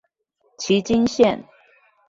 [0.57, 1.45] 旗津線